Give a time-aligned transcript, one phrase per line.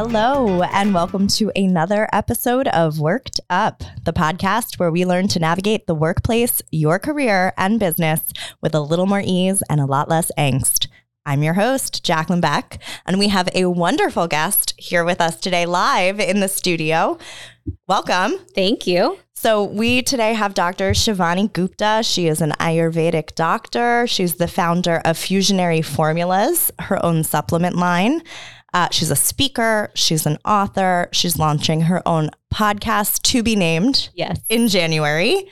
[0.00, 5.40] Hello, and welcome to another episode of Worked Up, the podcast where we learn to
[5.40, 8.32] navigate the workplace, your career, and business
[8.62, 10.86] with a little more ease and a lot less angst.
[11.26, 15.66] I'm your host, Jaclyn Beck, and we have a wonderful guest here with us today
[15.66, 17.18] live in the studio.
[17.88, 18.38] Welcome.
[18.54, 19.18] Thank you.
[19.34, 20.92] So, we today have Dr.
[20.92, 22.02] Shivani Gupta.
[22.04, 24.06] She is an Ayurvedic doctor.
[24.06, 28.22] She's the founder of Fusionary Formulas, her own supplement line.
[28.74, 34.10] Uh, she's a speaker, she's an author, she's launching her own podcast to be named
[34.14, 34.40] Yes.
[34.48, 35.50] in January.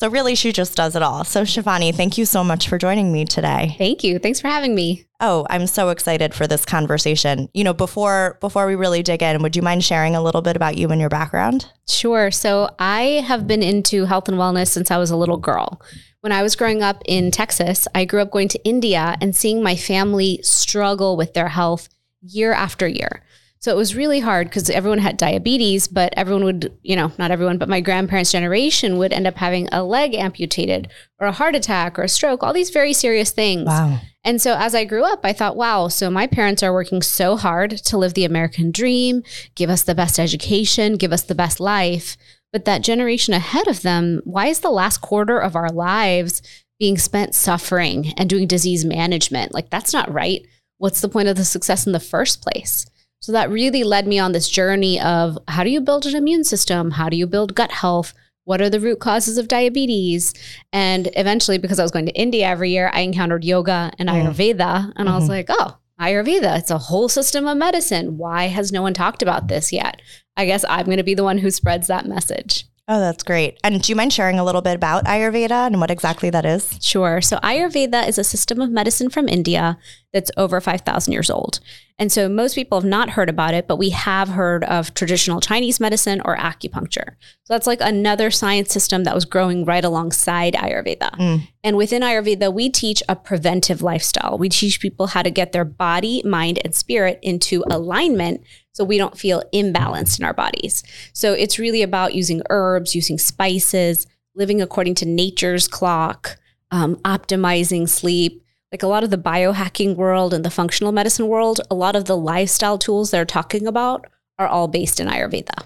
[0.00, 1.24] So, really, she just does it all.
[1.24, 3.74] So, Shivani, thank you so much for joining me today.
[3.78, 4.20] Thank you.
[4.20, 5.06] Thanks for having me.
[5.18, 7.48] Oh, I'm so excited for this conversation.
[7.52, 10.54] You know, before before we really dig in, would you mind sharing a little bit
[10.54, 11.66] about you and your background?
[11.88, 12.30] Sure.
[12.30, 15.82] So, I have been into health and wellness since I was a little girl.
[16.20, 19.64] When I was growing up in Texas, I grew up going to India and seeing
[19.64, 21.88] my family struggle with their health
[22.22, 23.22] year after year.
[23.60, 27.32] So it was really hard because everyone had diabetes, but everyone would, you know, not
[27.32, 30.88] everyone, but my grandparents' generation would end up having a leg amputated
[31.18, 33.66] or a heart attack or a stroke, all these very serious things.
[33.66, 33.98] Wow.
[34.24, 37.36] And so as I grew up, I thought, wow, so my parents are working so
[37.36, 39.24] hard to live the American dream,
[39.56, 42.16] give us the best education, give us the best life.
[42.52, 46.42] But that generation ahead of them, why is the last quarter of our lives
[46.78, 49.52] being spent suffering and doing disease management?
[49.52, 50.46] Like, that's not right.
[50.78, 52.86] What's the point of the success in the first place?
[53.20, 56.44] So that really led me on this journey of how do you build an immune
[56.44, 56.92] system?
[56.92, 58.14] How do you build gut health?
[58.44, 60.32] What are the root causes of diabetes?
[60.72, 64.14] And eventually, because I was going to India every year, I encountered yoga and Mm.
[64.32, 64.92] Ayurveda.
[64.96, 65.28] And I was Mhm.
[65.28, 68.16] like, oh, Ayurveda, it's a whole system of medicine.
[68.16, 70.00] Why has no one talked about this yet?
[70.36, 72.66] I guess I'm going to be the one who spreads that message.
[72.90, 73.58] Oh, that's great.
[73.62, 76.78] And do you mind sharing a little bit about Ayurveda and what exactly that is?
[76.80, 77.20] Sure.
[77.20, 79.76] So Ayurveda is a system of medicine from India
[80.14, 81.60] that's over 5,000 years old.
[81.98, 85.40] And so most people have not heard about it, but we have heard of traditional
[85.40, 87.16] Chinese medicine or acupuncture.
[87.44, 91.10] So that's like another science system that was growing right alongside Ayurveda.
[91.16, 91.48] Mm.
[91.62, 94.38] And within Ayurveda, we teach a preventive lifestyle.
[94.38, 98.42] We teach people how to get their body, mind, and spirit into alignment
[98.78, 100.84] so we don't feel imbalanced in our bodies.
[101.12, 104.06] So it's really about using herbs, using spices,
[104.36, 106.38] living according to nature's clock,
[106.70, 108.40] um, optimizing sleep.
[108.70, 112.04] Like a lot of the biohacking world and the functional medicine world, a lot of
[112.04, 114.06] the lifestyle tools they're talking about
[114.38, 115.64] are all based in Ayurveda.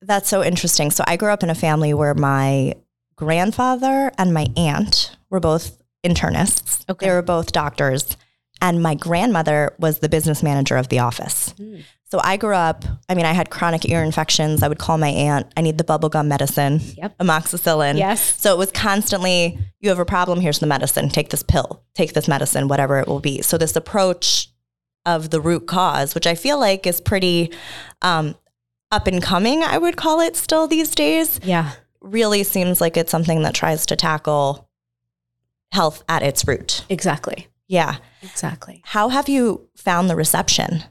[0.00, 0.90] That's so interesting.
[0.90, 2.76] So I grew up in a family where my
[3.14, 6.88] grandfather and my aunt were both internists.
[6.88, 7.08] Okay.
[7.08, 8.16] They were both doctors.
[8.62, 11.54] And my grandmother was the business manager of the office.
[11.58, 11.82] Mm.
[12.10, 14.62] So I grew up, I mean, I had chronic ear infections.
[14.64, 17.18] I would call my aunt, I need the bubblegum medicine, Yep.
[17.18, 17.96] amoxicillin.
[17.98, 18.40] Yes.
[18.40, 21.08] So it was constantly, you have a problem, here's the medicine.
[21.08, 23.42] Take this pill, take this medicine, whatever it will be.
[23.42, 24.48] So this approach
[25.06, 27.52] of the root cause, which I feel like is pretty
[28.02, 28.34] um,
[28.90, 31.70] up and coming, I would call it still these days, Yeah.
[32.00, 34.68] really seems like it's something that tries to tackle
[35.72, 36.84] health at its root.
[36.88, 37.46] Exactly.
[37.70, 37.98] Yeah.
[38.20, 38.82] Exactly.
[38.84, 40.82] How have you found the reception?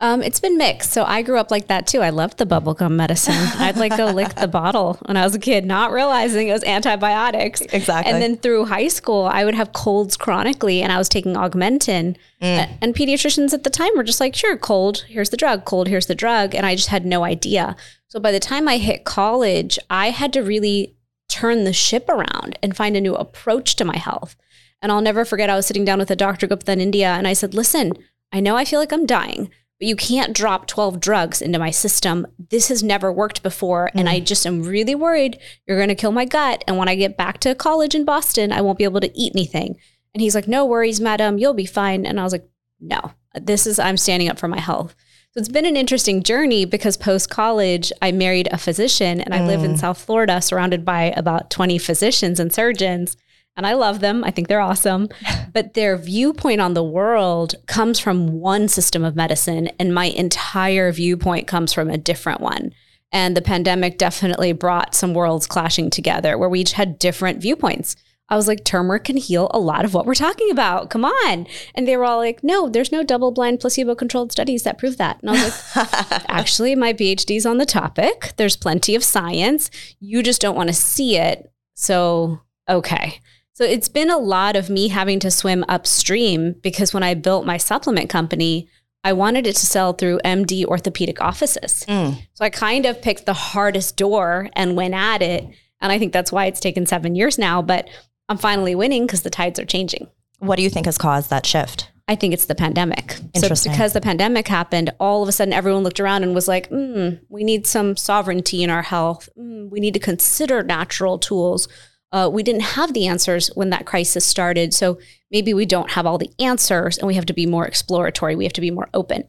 [0.00, 0.90] Um, it's been mixed.
[0.90, 2.00] So I grew up like that too.
[2.00, 3.34] I loved the bubblegum medicine.
[3.58, 6.64] I'd like go lick the bottle when I was a kid, not realizing it was
[6.64, 7.60] antibiotics.
[7.60, 8.10] Exactly.
[8.10, 12.16] And then through high school, I would have colds chronically and I was taking Augmentin.
[12.40, 12.78] Mm.
[12.80, 16.06] And pediatricians at the time were just like, sure, cold, here's the drug, cold, here's
[16.06, 16.54] the drug.
[16.54, 17.76] And I just had no idea.
[18.08, 20.96] So by the time I hit college, I had to really
[21.28, 24.36] turn the ship around and find a new approach to my health.
[24.84, 27.26] And I'll never forget, I was sitting down with a doctor Gupta in India and
[27.26, 27.94] I said, listen,
[28.32, 29.50] I know I feel like I'm dying,
[29.80, 32.26] but you can't drop 12 drugs into my system.
[32.50, 33.90] This has never worked before.
[33.94, 34.26] And I mm.
[34.26, 36.62] just am really worried you're going to kill my gut.
[36.68, 39.32] And when I get back to college in Boston, I won't be able to eat
[39.34, 39.78] anything.
[40.12, 42.04] And he's like, no worries, madam, you'll be fine.
[42.04, 42.46] And I was like,
[42.78, 44.94] no, this is, I'm standing up for my health.
[45.30, 49.46] So it's been an interesting journey because post college, I married a physician and I
[49.46, 49.78] live in mm.
[49.78, 53.16] South Florida surrounded by about 20 physicians and surgeons.
[53.56, 54.24] And I love them.
[54.24, 55.08] I think they're awesome.
[55.52, 60.90] But their viewpoint on the world comes from one system of medicine, and my entire
[60.90, 62.74] viewpoint comes from a different one.
[63.12, 67.94] And the pandemic definitely brought some worlds clashing together where we each had different viewpoints.
[68.28, 70.90] I was like, turmeric can heal a lot of what we're talking about.
[70.90, 71.46] Come on.
[71.76, 74.96] And they were all like, no, there's no double blind placebo controlled studies that prove
[74.96, 75.20] that.
[75.20, 75.90] And I was like,
[76.28, 78.32] actually, my PhD's on the topic.
[78.36, 79.70] There's plenty of science.
[80.00, 81.52] You just don't want to see it.
[81.74, 83.20] So, okay.
[83.54, 87.46] So it's been a lot of me having to swim upstream because when I built
[87.46, 88.68] my supplement company,
[89.04, 91.84] I wanted it to sell through MD orthopedic offices.
[91.86, 92.20] Mm.
[92.32, 95.46] So I kind of picked the hardest door and went at it.
[95.80, 97.88] And I think that's why it's taken seven years now, but
[98.28, 100.08] I'm finally winning because the tides are changing.
[100.40, 101.92] What do you think has caused that shift?
[102.08, 103.18] I think it's the pandemic.
[103.36, 106.70] So because the pandemic happened, all of a sudden everyone looked around and was like,
[106.70, 109.28] mm, we need some sovereignty in our health.
[109.38, 111.68] Mm, we need to consider natural tools.
[112.14, 114.72] Uh, we didn't have the answers when that crisis started.
[114.72, 114.98] So
[115.32, 118.36] maybe we don't have all the answers and we have to be more exploratory.
[118.36, 119.24] We have to be more open.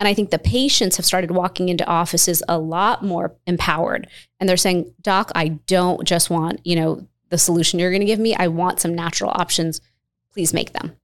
[0.00, 4.08] And I think the patients have started walking into offices a lot more empowered.
[4.40, 8.06] And they're saying, Doc, I don't just want, you know, the solution you're going to
[8.06, 8.34] give me.
[8.34, 9.82] I want some natural options.
[10.32, 10.96] Please make them.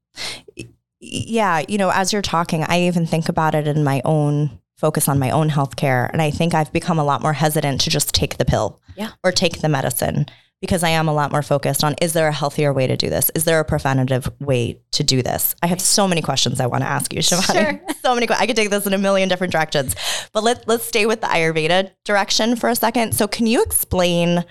[1.01, 5.07] Yeah, you know, as you're talking, I even think about it in my own focus
[5.07, 6.11] on my own healthcare.
[6.11, 9.11] And I think I've become a lot more hesitant to just take the pill Yeah.
[9.23, 10.25] or take the medicine
[10.67, 13.09] because I am a lot more focused on is there a healthier way to do
[13.09, 13.31] this?
[13.37, 15.55] Is there a preventative way to do this?
[15.63, 17.53] I have so many questions I want to ask you, Shivani.
[17.53, 17.81] Sure.
[18.03, 19.95] so many I could take this in a million different directions.
[20.33, 23.15] But let, let's stay with the Ayurveda direction for a second.
[23.15, 24.45] So can you explain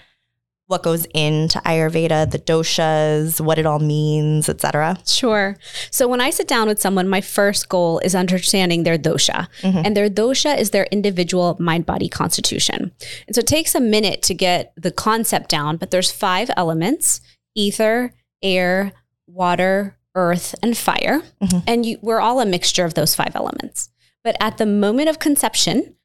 [0.68, 4.98] what goes into Ayurveda, the doshas, what it all means, etc.?
[5.06, 5.58] Sure.
[5.92, 9.48] So when I sit down with someone, my first goal is understanding their dosha.
[9.64, 12.92] And their dosha is their individual mind body constitution.
[13.28, 17.22] And so it takes a minute to get the concept down, but there's five elements
[17.58, 18.12] ether,
[18.42, 18.92] air,
[19.28, 21.22] water, earth, and fire.
[21.42, 21.64] Mhm.
[21.68, 23.90] And you, we're all a mixture of those five elements.
[24.24, 25.96] But at the moment of conception,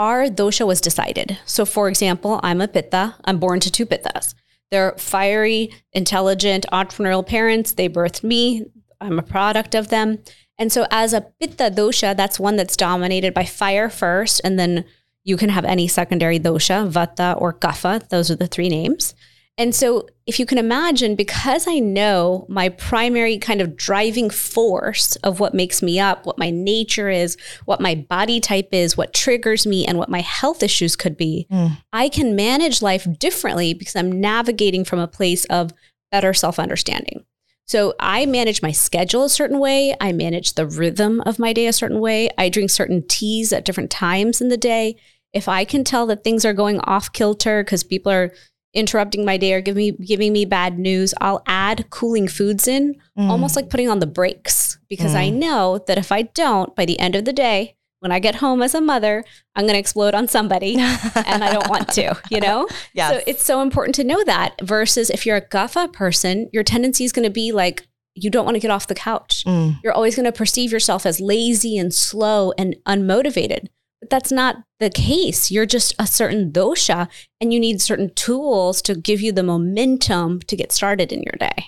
[0.00, 1.38] our dosha was decided.
[1.44, 3.16] So, for example, I'm a pitta.
[3.26, 4.34] I'm born to two pittas.
[4.70, 7.72] They're fiery, intelligent, entrepreneurial parents.
[7.72, 8.64] They birthed me.
[8.98, 10.20] I'm a product of them.
[10.56, 14.86] And so, as a pitta dosha, that's one that's dominated by fire first, and then
[15.22, 18.08] you can have any secondary dosha, vata or kapha.
[18.08, 19.14] Those are the three names.
[19.60, 25.16] And so, if you can imagine, because I know my primary kind of driving force
[25.16, 27.36] of what makes me up, what my nature is,
[27.66, 31.46] what my body type is, what triggers me, and what my health issues could be,
[31.50, 31.76] Mm.
[31.92, 35.74] I can manage life differently because I'm navigating from a place of
[36.10, 37.26] better self understanding.
[37.66, 39.94] So I manage my schedule a certain way.
[40.00, 42.30] I manage the rhythm of my day a certain way.
[42.38, 44.96] I drink certain teas at different times in the day.
[45.32, 48.32] If I can tell that things are going off kilter because people are
[48.74, 52.96] interrupting my day or giving me giving me bad news, I'll add cooling foods in,
[53.18, 53.28] Mm.
[53.28, 56.98] almost like putting on the brakes because I know that if I don't, by the
[56.98, 59.24] end of the day, when I get home as a mother,
[59.54, 62.66] I'm going to explode on somebody and I don't want to, you know?
[62.94, 63.12] Yes.
[63.12, 67.04] So it's so important to know that versus if you're a Kapha person, your tendency
[67.04, 69.44] is going to be like, you don't want to get off the couch.
[69.46, 69.80] Mm.
[69.84, 73.66] You're always going to perceive yourself as lazy and slow and unmotivated.
[74.10, 75.50] That's not the case.
[75.50, 77.08] You're just a certain dosha
[77.40, 81.36] and you need certain tools to give you the momentum to get started in your
[81.38, 81.66] day.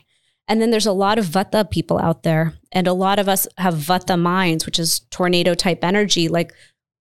[0.48, 2.54] And then there's a lot of Vata people out there.
[2.72, 6.52] And a lot of us have Vata minds, which is tornado type energy, like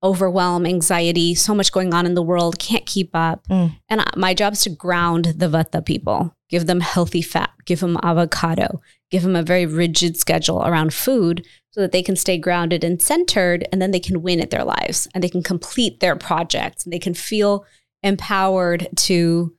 [0.02, 3.46] overwhelm, anxiety, so much going on in the world, can't keep up.
[3.48, 3.76] Mm.
[3.88, 7.96] And my job is to ground the Vata people, give them healthy fat, give them
[8.02, 12.84] avocado, give them a very rigid schedule around food so that they can stay grounded
[12.84, 16.14] and centered and then they can win at their lives and they can complete their
[16.14, 17.64] projects and they can feel
[18.02, 19.56] empowered to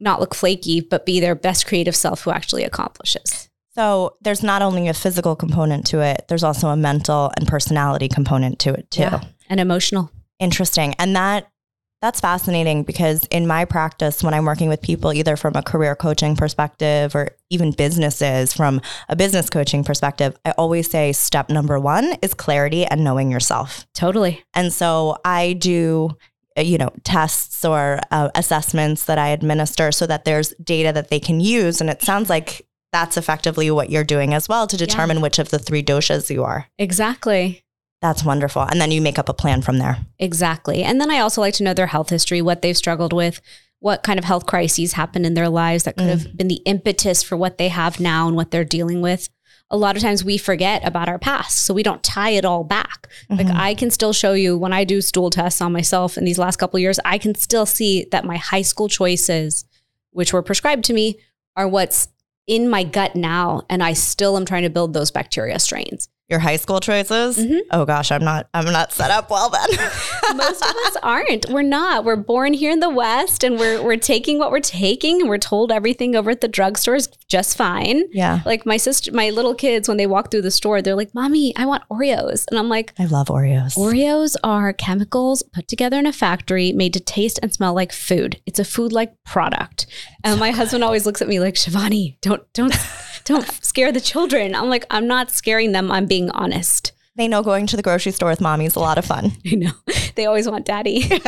[0.00, 3.48] not look flaky but be their best creative self who actually accomplishes.
[3.76, 8.08] So there's not only a physical component to it, there's also a mental and personality
[8.08, 9.02] component to it too.
[9.02, 9.22] Yeah.
[9.48, 10.10] And emotional.
[10.40, 10.94] Interesting.
[10.98, 11.51] And that
[12.02, 15.94] that's fascinating because in my practice when I'm working with people either from a career
[15.94, 21.78] coaching perspective or even businesses from a business coaching perspective, I always say step number
[21.78, 23.86] 1 is clarity and knowing yourself.
[23.94, 24.42] Totally.
[24.52, 26.10] And so I do
[26.58, 31.08] uh, you know tests or uh, assessments that I administer so that there's data that
[31.08, 34.76] they can use and it sounds like that's effectively what you're doing as well to
[34.76, 36.66] determine which of the three doshas you are.
[36.78, 37.64] Exactly.
[38.02, 38.62] That's wonderful.
[38.62, 39.98] And then you make up a plan from there.
[40.18, 40.82] Exactly.
[40.82, 43.40] And then I also like to know their health history, what they've struggled with,
[43.78, 47.22] what kind of health crises happened in their lives that could have been the impetus
[47.22, 49.28] for what they have now and what they're dealing with.
[49.70, 52.62] A lot of times we forget about our past, so we don't tie it all
[52.62, 53.08] back.
[53.30, 53.56] Like Mhm.
[53.56, 56.56] I can still show you when I do stool tests on myself in these last
[56.56, 59.64] couple of years, I can still see that my high school choices,
[60.10, 61.18] which were prescribed to me,
[61.56, 62.08] are what's
[62.46, 66.08] in my gut now, and I still am trying to build those bacteria strains.
[66.28, 67.36] Your high school choices?
[67.36, 67.60] Mhm.
[67.72, 69.68] Oh gosh, I'm not I'm not set up well then.
[70.36, 71.46] most of us aren't.
[71.50, 72.04] We're not.
[72.04, 75.36] We're born here in the West and we're we're taking what we're taking and we're
[75.36, 78.04] told everything over at the drugstore is just fine.
[78.12, 78.40] yeah.
[78.46, 81.54] Like my sister my little kids when they walk through the store, they're like, "Mommy,
[81.56, 83.76] I want Oreos." And I'm like, I love Oreos.
[83.76, 88.40] Oreos are chemicals put together in a factory made to taste and smell like food.
[88.46, 89.86] It's a food like product.
[90.24, 92.72] And my husband always looks at me like, Shivani, don't don't
[93.24, 94.54] don't scare the children.
[94.54, 95.90] I'm like, I'm not scaring them.
[95.90, 96.92] I'm being honest.
[97.14, 99.32] They know going to the grocery store with mommy is a lot of fun.
[99.46, 99.72] I know.
[100.14, 101.04] They always want daddy.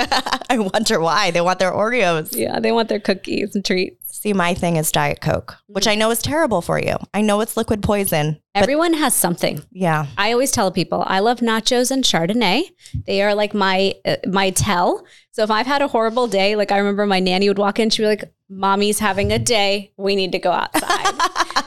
[0.50, 1.30] I wonder why.
[1.30, 2.34] They want their Oreos.
[2.34, 4.02] yeah, they want their cookies and treats.
[4.18, 6.96] See, my thing is Diet Coke, which I know is terrible for you.
[7.12, 8.40] I know it's liquid poison.
[8.54, 9.62] Everyone has something.
[9.72, 10.06] yeah.
[10.16, 12.62] I always tell people I love nachos and Chardonnay.
[13.06, 15.04] They are like my uh, my tell.
[15.32, 17.90] So if I've had a horrible day, like I remember my nanny would walk in,
[17.90, 18.24] she'd be like,
[18.58, 19.92] "Mommy's having a day.
[19.96, 21.14] We need to go outside."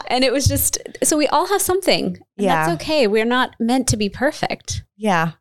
[0.07, 2.05] and it was just so we all have something.
[2.05, 2.67] And Yeah.
[2.67, 3.07] that's okay.
[3.07, 4.83] We're not meant to be perfect.
[4.95, 5.31] Yeah.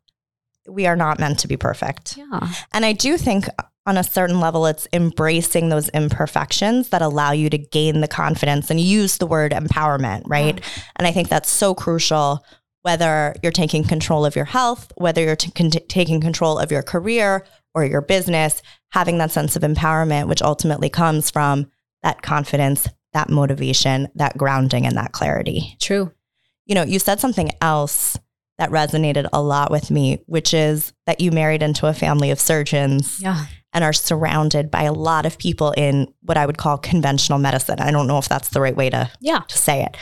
[0.68, 2.16] We are not meant to be perfect.
[2.16, 3.46] Yeah, And I do think
[3.86, 8.68] on a certain level, it's embracing those imperfections that allow you to gain the confidence
[8.68, 10.60] and use the word empowerment, right?
[10.96, 12.44] And I think that's so crucial,
[12.82, 16.82] whether you're taking control of your health, whether you're t- con- taking control of your
[16.82, 21.70] career or your business, having that sense of empowerment, which ultimately comes from
[22.02, 26.10] that confidence, that motivation, that grounding, and that clarity true.
[26.64, 28.18] you know, you said something else
[28.58, 32.40] that resonated a lot with me, which is that you married into a family of
[32.40, 36.78] surgeons Yeah, and are surrounded by a lot of people in what I would call
[36.78, 37.78] conventional medicine.
[37.80, 39.96] I don't know if that's the right way to, yeah, to say it.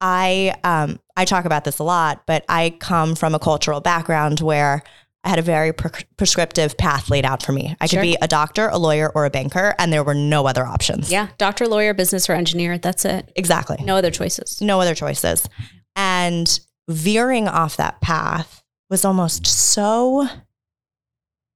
[0.00, 4.40] I um, I talk about this a lot, but I come from a cultural background
[4.40, 4.82] where
[5.24, 7.74] I had a very pre- prescriptive path laid out for me.
[7.80, 8.00] I Sure.
[8.00, 11.10] could be a doctor, a lawyer, or a banker, and there were no other options.
[11.10, 11.28] yeah.
[11.38, 12.76] Doctor, lawyer, business, or engineer.
[12.78, 13.32] That's it.
[13.34, 13.78] exactly.
[13.82, 14.60] No other choices.
[14.60, 15.48] no other choices.
[15.96, 20.28] And veering off that path was almost so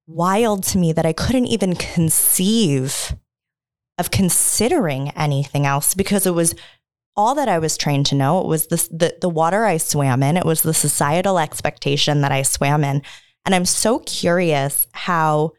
[0.06, 3.14] wild to me that I couldn't even conceive
[3.98, 6.54] of considering anything else because it was
[7.16, 8.40] all that I was trained to know.
[8.40, 12.32] It was this, the, the water I swam in, it was the societal expectation that
[12.32, 13.02] I swam in.
[13.45, 15.52] And I'm so curious how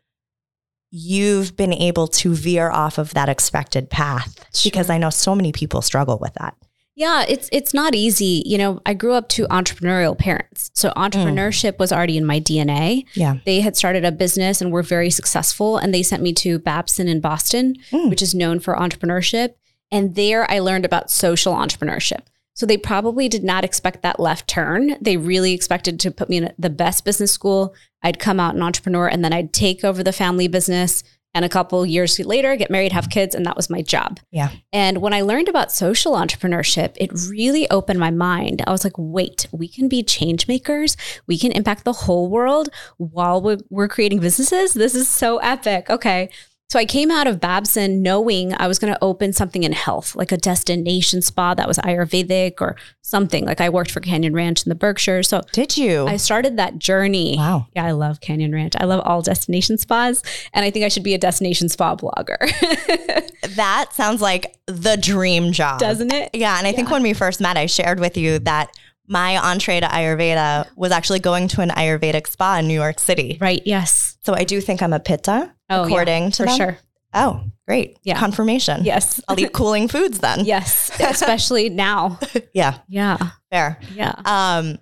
[0.91, 5.51] you've been able to veer off of that expected path because I know so many
[5.51, 6.55] people struggle with that.
[6.95, 8.43] Yeah, it's it's not easy.
[8.45, 10.69] You know, I grew up to entrepreneurial parents.
[10.73, 13.05] So entrepreneurship was already in my DNA.
[13.13, 13.35] Yeah.
[13.45, 17.07] They had started a business and were very successful and they sent me to Babson
[17.07, 18.09] in Boston, Mm.
[18.09, 19.53] which is known for entrepreneurship,
[19.91, 22.21] and there I learned about social entrepreneurship.
[22.53, 24.95] So they probably did not expect that left turn.
[25.01, 27.73] They really expected to put me in the best business school.
[28.03, 31.03] I'd come out an entrepreneur and then I'd take over the family business
[31.33, 34.19] and a couple years later get married, have kids and that was my job.
[34.31, 34.49] Yeah.
[34.73, 38.63] And when I learned about social entrepreneurship, it really opened my mind.
[38.65, 40.97] I was like, wait, we can be change makers.
[41.27, 44.73] We can impact the whole world while we're, we're creating businesses.
[44.73, 45.89] This is so epic.
[45.89, 46.29] Okay.
[46.71, 50.15] So I came out of Babson knowing I was going to open something in health,
[50.15, 53.43] like a destination spa that was Ayurvedic or something.
[53.43, 55.27] Like I worked for Canyon Ranch in the Berkshires.
[55.29, 56.05] So Did you?
[56.05, 57.37] I started that journey.
[57.37, 57.65] wow.
[57.75, 58.75] Yeah, I love Canyon Ranch.
[58.77, 60.21] I love all destination spas.
[60.53, 62.37] And I think I should be a destination spa blogger.
[63.55, 65.79] That sounds like the dream job.
[65.79, 66.29] Doesn't it?
[66.33, 66.57] Yeah.
[66.57, 68.71] And I think when we first met, I shared with you that
[69.09, 73.37] my entree to Ayurveda was actually going to an Ayurvedic spa in New York City.
[73.41, 73.61] Right.
[73.65, 74.17] Yes.
[74.23, 76.57] So I do think I'm a pitta, Oh, according yeah, to for them.
[76.57, 76.77] sure.
[77.13, 77.97] Oh, great.
[78.03, 78.19] Yeah.
[78.19, 78.83] Confirmation.
[78.85, 79.19] Yes.
[79.27, 80.45] I'll eat cooling foods then.
[80.45, 80.91] Yes.
[80.99, 82.19] Especially now.
[82.53, 82.77] Yeah.
[82.87, 83.17] Yeah.
[83.51, 83.79] Fair.
[83.95, 84.13] Yeah.
[84.25, 84.77] Um,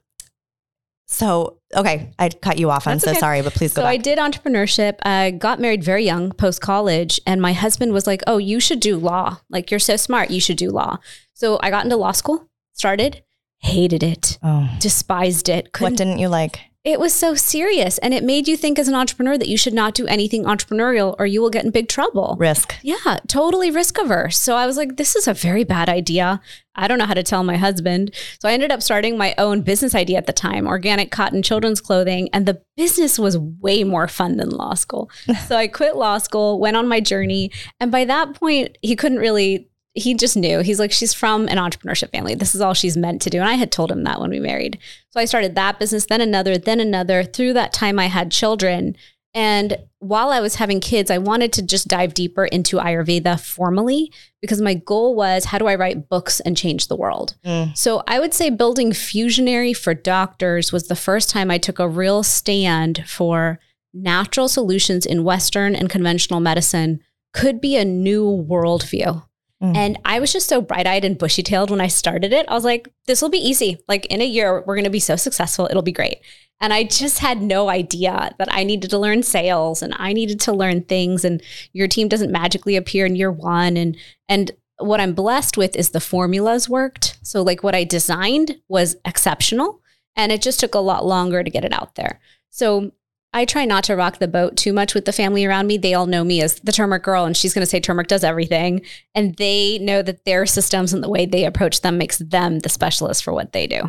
[1.07, 2.11] so, okay.
[2.19, 2.85] I cut you off.
[2.85, 3.19] I'm That's so okay.
[3.19, 4.95] sorry, but please go So I did entrepreneurship.
[5.03, 8.81] I got married very young, post college, and my husband was like, "Oh, you should
[8.81, 9.37] do law.
[9.49, 10.97] Like you're so smart, you should do law."
[11.33, 13.23] So I got into law school, started,
[13.59, 14.69] hated it, oh.
[14.79, 15.65] despised it.
[15.65, 16.61] What Couldn't, didn't you like?
[16.87, 19.73] it was so serious, and it made you think as an entrepreneur that you should
[19.73, 22.37] not do anything entrepreneurial or you will get in big trouble.
[22.39, 22.75] Risk.
[22.81, 24.37] Yeah, totally risk averse.
[24.37, 26.39] So I was like, this is a very bad idea.
[26.75, 28.15] I don't know how to tell my husband.
[28.39, 31.81] So I ended up starting my own business idea at the time organic cotton children's
[31.81, 32.29] clothing.
[32.31, 35.09] And the business was way more fun than law school.
[35.47, 37.51] so I quit law school, went on my journey.
[37.81, 39.67] And by that point, he couldn't really.
[39.97, 40.59] He just knew.
[40.59, 42.35] He's like, she's from an entrepreneurship family.
[42.35, 43.39] This is all she's meant to do.
[43.39, 44.77] And I had told him that when we married.
[45.09, 47.23] So I started that business, then another, then another.
[47.23, 48.95] Through that time, I had children.
[49.33, 54.11] And while I was having kids, I wanted to just dive deeper into Ayurveda formally
[54.41, 57.35] because my goal was how do I write books and change the world?
[57.45, 57.77] Mm.
[57.77, 61.89] So I would say building Fusionary for doctors was the first time I took a
[61.89, 63.59] real stand for
[63.93, 66.99] natural solutions in Western and conventional medicine
[67.33, 69.23] could be a new worldview.
[69.61, 69.75] Mm.
[69.75, 72.47] And I was just so bright eyed and bushy tailed when I started it.
[72.47, 73.77] I was like, this will be easy.
[73.87, 75.67] Like in a year, we're going to be so successful.
[75.69, 76.19] It'll be great.
[76.59, 80.39] And I just had no idea that I needed to learn sales and I needed
[80.41, 81.23] to learn things.
[81.23, 81.41] And
[81.73, 83.77] your team doesn't magically appear in year one.
[83.77, 83.97] And,
[84.27, 87.17] and, what I'm blessed with is the formulas worked.
[87.23, 89.81] So, like, what I designed was exceptional,
[90.15, 92.19] and it just took a lot longer to get it out there.
[92.49, 92.91] So,
[93.33, 95.77] I try not to rock the boat too much with the family around me.
[95.77, 98.23] They all know me as the turmeric girl, and she's going to say turmeric does
[98.23, 98.81] everything.
[99.13, 102.69] And they know that their systems and the way they approach them makes them the
[102.69, 103.81] specialist for what they do.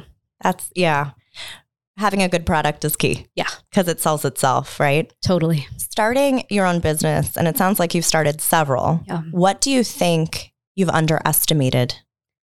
[0.43, 1.13] That's, yeah.
[1.97, 3.27] Having a good product is key.
[3.35, 3.49] Yeah.
[3.71, 5.13] Because it sells itself, right?
[5.25, 5.67] Totally.
[5.79, 9.03] Starting your own business, and it sounds like you've started several.
[9.07, 9.23] Yeah.
[9.31, 11.95] What do you think you've underestimated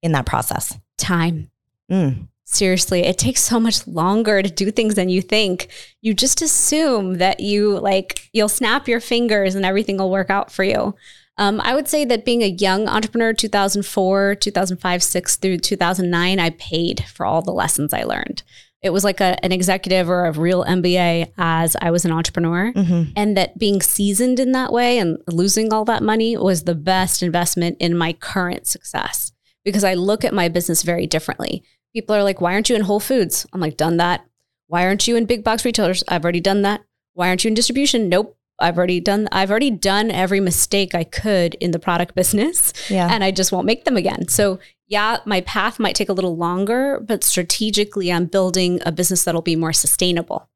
[0.01, 0.77] in that process?
[0.97, 1.51] Time.
[1.91, 2.29] Mm.
[2.47, 5.67] Seriously, it takes so much longer to do things than you think.
[6.01, 10.51] You just assume that you like you'll snap your fingers and everything will work out
[10.51, 10.95] for you.
[11.37, 16.49] Um, I would say that being a young entrepreneur, 2004, 2005, 6 through 2009, I
[16.51, 18.43] paid for all the lessons I learned.
[18.81, 22.71] It was like a, an executive or a real MBA as I was an entrepreneur.
[22.71, 23.11] Mm-hmm.
[23.15, 27.23] And that being seasoned in that way and losing all that money was the best
[27.23, 29.31] investment in my current success
[29.63, 31.63] because I look at my business very differently.
[31.95, 33.47] People are like, why aren't you in Whole Foods?
[33.53, 34.25] I'm like, done that.
[34.67, 36.03] Why aren't you in big box retailers?
[36.09, 36.81] I've already done that.
[37.13, 38.09] Why aren't you in distribution?
[38.09, 38.37] Nope.
[38.59, 43.09] I've already done I've already done every mistake I could in the product business Yeah.
[43.11, 44.29] and I just won't make them again.
[44.29, 49.25] So yeah, my path might take a little longer, but strategically I'm building a business
[49.25, 50.49] that'll be more sustainable.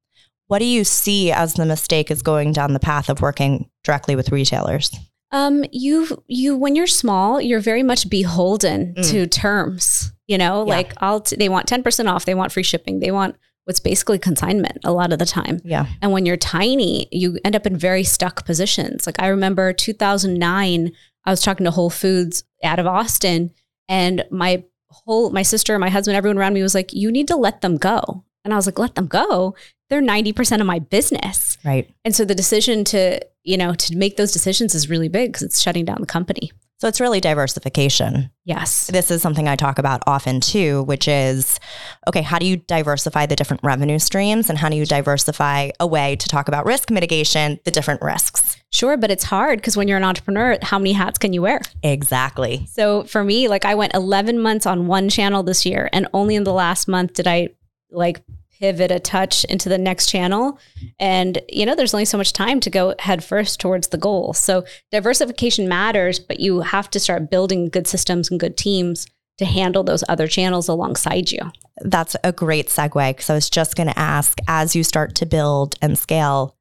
[0.47, 4.15] what do you see as the mistake is going down the path of working directly
[4.15, 4.91] with retailers?
[5.31, 9.11] Um, you you when you're small, you're very much beholden Mm.
[9.11, 10.11] to terms.
[10.29, 10.75] You know, Yeah.
[10.75, 13.79] like I'll t- they want ten percent off, they want free shipping, they want what's
[13.79, 15.59] basically consignment a lot of the time.
[15.63, 15.87] Yeah.
[16.01, 19.05] And when you're tiny, you end up in very stuck positions.
[19.07, 20.91] Like I remember 2009,
[21.25, 23.51] I was talking to Whole Foods out of Austin,
[23.87, 27.35] and my whole my sister, my husband, everyone around me was like, "You need to
[27.35, 29.55] let them go." And I was like, "Let them go?
[29.89, 31.89] They're 90% of my business." Right.
[32.05, 35.43] And so the decision to, you know, to make those decisions is really big because
[35.43, 36.51] it's shutting down the company.
[36.79, 38.31] So it's really diversification.
[38.45, 38.87] Yes.
[38.87, 41.59] This is something I talk about often too, which is
[42.07, 45.85] okay, how do you diversify the different revenue streams and how do you diversify a
[45.85, 48.55] way to talk about risk mitigation, the different risks?
[48.71, 51.59] Sure, but it's hard because when you're an entrepreneur, how many hats can you wear?
[51.83, 52.65] Exactly.
[52.71, 56.35] So for me, like I went 11 months on one channel this year, and only
[56.35, 57.49] in the last month did I
[57.91, 58.21] like
[58.59, 60.59] pivot a touch into the next channel.
[60.99, 64.33] And, you know, there's only so much time to go head first towards the goal.
[64.33, 69.45] So diversification matters, but you have to start building good systems and good teams to
[69.45, 71.39] handle those other channels alongside you.
[71.77, 75.25] That's a great segue because I was just going to ask as you start to
[75.25, 76.57] build and scale,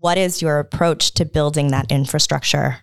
[0.00, 2.78] what is your approach to building that infrastructure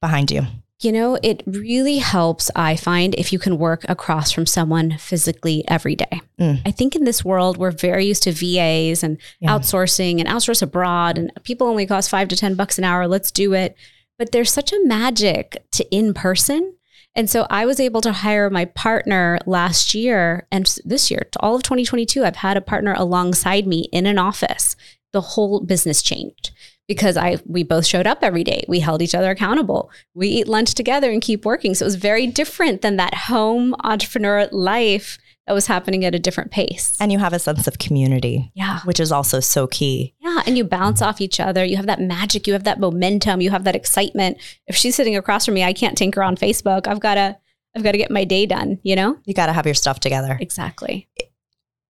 [0.00, 0.42] behind you?
[0.80, 5.64] You know, it really helps, I find, if you can work across from someone physically
[5.68, 6.20] every day.
[6.38, 6.62] Mm.
[6.66, 9.50] I think in this world, we're very used to VAs and Yeah.
[9.50, 13.06] outsourcing and outsource abroad, and people only cost five to 10 bucks an hour.
[13.06, 13.76] Let's do it.
[14.18, 16.74] But there's such a magic to in person.
[17.16, 21.40] And so I was able to hire my partner last year and this year, to
[21.40, 24.74] all of 2022, I've had a partner alongside me in an office.
[25.12, 26.50] The whole business changed
[26.88, 28.64] because I we both showed up every day.
[28.68, 29.90] We held each other accountable.
[30.14, 31.74] We eat lunch together and keep working.
[31.74, 36.18] So it was very different than that home entrepreneur life that was happening at a
[36.18, 36.96] different pace.
[37.00, 38.80] And you have a sense of community, yeah.
[38.84, 40.14] which is also so key.
[40.20, 41.64] Yeah, and you bounce off each other.
[41.64, 44.38] You have that magic, you have that momentum, you have that excitement.
[44.66, 46.86] If she's sitting across from me, I can't tinker on Facebook.
[46.86, 47.36] I've got to
[47.76, 49.18] I've got to get my day done, you know?
[49.24, 50.38] You got to have your stuff together.
[50.40, 51.08] Exactly.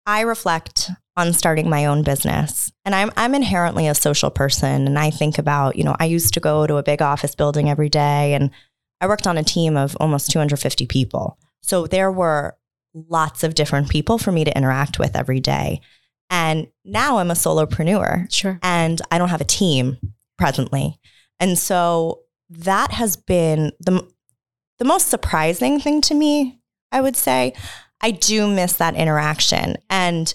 [0.07, 2.73] I reflect on starting my own business.
[2.85, 6.33] And I'm I'm inherently a social person and I think about, you know, I used
[6.35, 8.51] to go to a big office building every day and
[9.01, 11.37] I worked on a team of almost 250 people.
[11.61, 12.57] So there were
[12.95, 15.81] lots of different people for me to interact with every day.
[16.31, 18.61] And now I'm a solopreneur Sure.
[18.63, 19.99] and I don't have a team
[20.39, 21.01] presently.
[21.41, 24.09] And so that has been the
[24.79, 26.61] the most surprising thing to me,
[26.93, 27.55] I would say.
[28.01, 29.75] I do miss that interaction.
[29.91, 30.33] And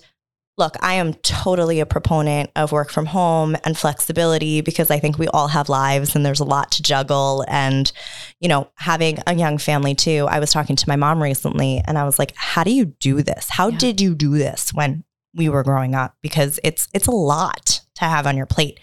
[0.57, 5.17] look, I am totally a proponent of work from home and flexibility because I think
[5.17, 7.91] we all have lives and there's a lot to juggle and
[8.39, 10.27] you know, having a young family too.
[10.29, 13.23] I was talking to my mom recently and I was like, "How do you do
[13.23, 13.47] this?
[13.49, 13.77] How Yeah.
[13.77, 15.03] did you do this when
[15.35, 18.79] we were growing up because it's it's a lot to have on your plate."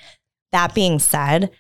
[0.53, 1.51] That being said,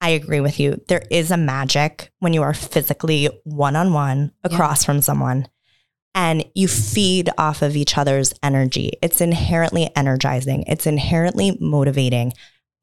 [0.00, 0.80] I agree with you.
[0.86, 5.48] There is a magic when you are physically one on one across from someone
[6.18, 8.90] and you feed off of each other's energy.
[9.00, 12.32] It's inherently energizing, it's inherently motivating.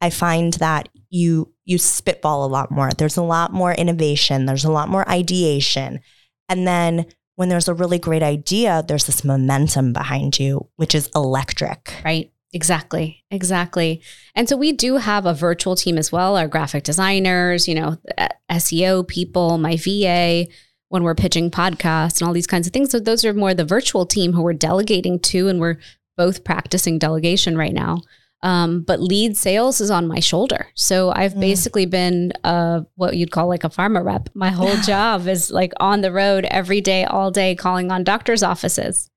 [0.00, 2.90] I find that you you spitball a lot more.
[2.92, 6.00] There's a lot more innovation, there's a lot more ideation.
[6.48, 11.10] And then when there's a really great idea, there's this momentum behind you, which is
[11.14, 11.92] electric.
[12.04, 12.32] Right.
[12.54, 13.22] Exactly.
[13.30, 14.00] Exactly.
[14.34, 17.98] And so we do have a virtual team as well, our graphic designers, you know,
[18.50, 20.46] SEO people, my VA,
[20.88, 22.90] when we're pitching podcasts and all these kinds of things.
[22.90, 25.78] So those are more the virtual team who we're delegating to, and we're
[26.16, 28.02] both practicing delegation right now.
[28.42, 30.68] Um, but lead sales is on my shoulder.
[30.74, 31.40] So I've Mm.
[31.40, 34.28] basically been uh, what you'd call like a pharma rep.
[34.34, 38.42] My whole job is like on the road every day, all day, calling on doctors'
[38.42, 39.10] offices.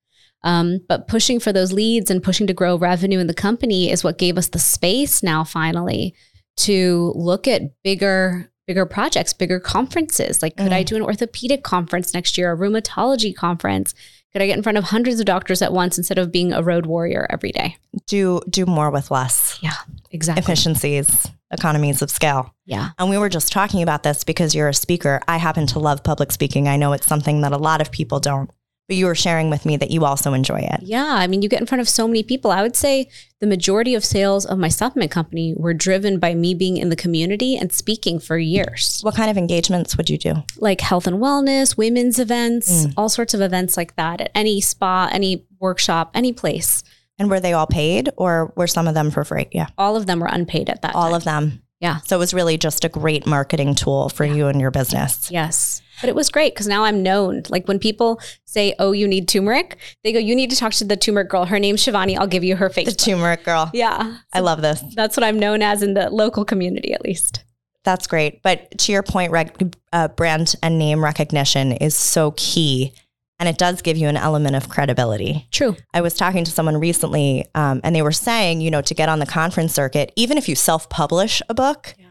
[0.43, 4.05] Um, but pushing for those leads and pushing to grow revenue in the company is
[4.05, 6.15] what gave us the space now finally
[6.57, 10.43] to look at bigger bigger projects, bigger conferences.
[10.43, 10.75] Like, could mm.
[10.75, 13.95] I do an orthopedic conference next year, a rheumatology conference?
[14.31, 16.61] Could I get in front of hundreds of doctors at once instead of being a
[16.61, 17.77] road warrior every day?
[18.05, 19.57] Do do more with less.
[19.63, 19.73] Yeah,
[20.11, 20.43] exactly.
[20.43, 22.53] Efficiencies, economies of scale.
[22.67, 22.91] Yeah.
[22.99, 25.19] And we were just talking about this because you're a speaker.
[25.27, 26.67] I happen to love public speaking.
[26.67, 28.51] I know it's something that a lot of people don't
[28.89, 30.79] but you were sharing with me that you also enjoy it.
[30.81, 31.05] Yeah.
[31.05, 32.49] I mean, you get in front of so many people.
[32.49, 33.07] I would say
[33.39, 36.95] the majority of sales of my supplement company were driven by me being in the
[36.95, 38.99] community and speaking for years.
[39.03, 40.43] What kind of engagements would you do?
[40.57, 42.93] Like health and wellness, women's events, mm.
[42.97, 46.81] all sorts of events like that at any spa, any workshop, any place.
[47.19, 49.49] And were they all paid or were some of them for free?
[49.51, 49.67] Yeah.
[49.77, 51.13] All of them were unpaid at that All time.
[51.13, 51.61] of them.
[51.79, 51.99] Yeah.
[52.01, 54.33] So it was really just a great marketing tool for yeah.
[54.33, 55.31] you and your business.
[55.31, 55.81] Yes.
[56.01, 57.43] But it was great because now I'm known.
[57.49, 60.85] Like when people say, "Oh, you need turmeric," they go, "You need to talk to
[60.85, 61.45] the turmeric girl.
[61.45, 62.17] Her name's Shivani.
[62.17, 63.69] I'll give you her face." The turmeric girl.
[63.73, 64.81] Yeah, so I love this.
[64.95, 67.43] That's what I'm known as in the local community, at least.
[67.83, 68.41] That's great.
[68.43, 72.93] But to your point, reg- uh, brand and name recognition is so key.
[73.39, 75.47] And it does give you an element of credibility.
[75.51, 75.77] True.
[75.93, 79.07] I was talking to someone recently, um, and they were saying, you know, to get
[79.07, 82.07] on the conference circuit, even if you self publish a book, yeah.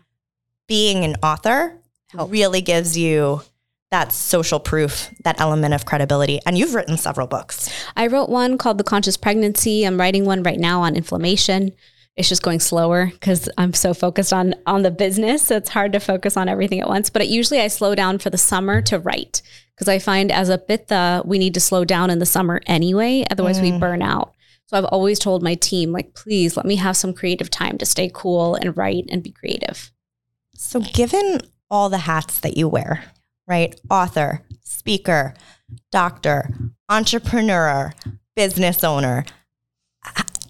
[0.67, 2.31] being an author Help.
[2.31, 3.43] really gives you
[3.91, 6.41] that social proof, that element of credibility.
[6.47, 7.71] And you've written several books.
[7.97, 9.85] I wrote one called The Conscious Pregnancy.
[9.85, 11.73] I'm writing one right now on inflammation.
[12.18, 15.46] It's just going slower because I'm so focused on on the business.
[15.46, 17.11] So it's hard to focus on everything at once.
[17.11, 19.40] But it, usually I slow down for the summer to write
[19.74, 23.24] because I find as a pitta, we need to slow down in the summer anyway.
[23.31, 23.62] Otherwise, mm.
[23.62, 24.35] we burn out.
[24.66, 27.87] So I've always told my team, like, please let me have some creative time to
[27.87, 29.90] stay cool and write and be creative.
[30.54, 33.04] So, given all the hats that you wear,
[33.46, 33.81] right?
[33.88, 35.35] Author, speaker,
[35.90, 36.50] doctor,
[36.88, 37.94] entrepreneur,
[38.35, 39.24] business owner.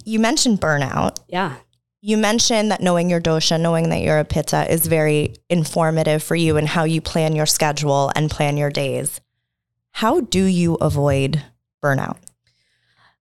[0.08, 1.18] You mentioned burnout.
[1.28, 1.56] Yeah.
[2.00, 6.34] You mentioned that knowing your dosha, knowing that you're a pitta is very informative for
[6.34, 9.20] you and how you plan your schedule and plan your days.
[9.90, 11.44] How do you avoid
[11.84, 12.16] burnout?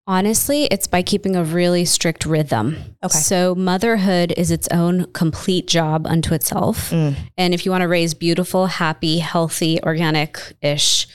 [0.06, 2.76] Honestly, it's by keeping a really strict rhythm.
[3.02, 3.18] Okay.
[3.18, 6.90] So, motherhood is its own complete job unto itself.
[6.90, 7.16] Mm.
[7.36, 11.08] And if you want to raise beautiful, happy, healthy, organic ish,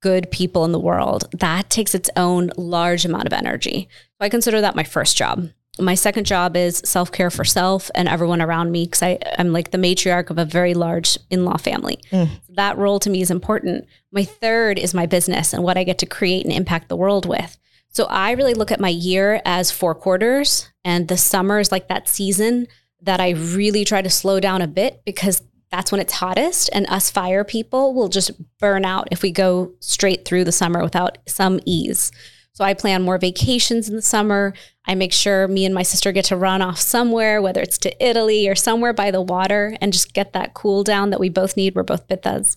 [0.00, 3.88] good people in the world, that takes its own large amount of energy.
[4.22, 5.50] I consider that my first job.
[5.78, 9.70] My second job is self care for self and everyone around me because I'm like
[9.70, 11.98] the matriarch of a very large in law family.
[12.12, 12.28] Mm.
[12.50, 13.86] That role to me is important.
[14.12, 17.26] My third is my business and what I get to create and impact the world
[17.26, 17.56] with.
[17.88, 21.88] So I really look at my year as four quarters, and the summer is like
[21.88, 22.66] that season
[23.02, 26.70] that I really try to slow down a bit because that's when it's hottest.
[26.72, 30.82] And us fire people will just burn out if we go straight through the summer
[30.82, 32.12] without some ease.
[32.54, 34.52] So I plan more vacations in the summer.
[34.86, 38.04] I make sure me and my sister get to run off somewhere, whether it's to
[38.04, 41.56] Italy or somewhere by the water, and just get that cool down that we both
[41.56, 41.74] need.
[41.74, 42.56] We're both pittas.